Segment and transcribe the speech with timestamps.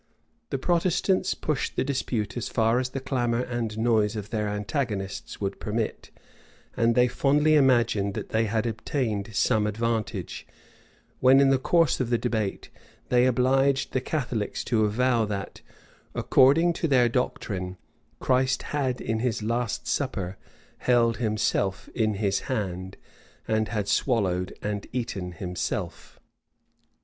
[0.49, 5.39] The Protestants pushed the dispute as far as the clamor and noise of their antagonists
[5.39, 6.09] would permit;
[6.75, 10.47] and they fondly imagined that they had obtained some advantage,
[11.19, 12.71] when, in the course of the debate,
[13.09, 15.61] they obliged the Catholics to avow that,
[16.15, 17.77] according to their doctrine,
[18.19, 20.35] Christ had in his last supper
[20.79, 22.97] held himself in his hand,
[23.47, 26.19] and had swallowed and eaten himself.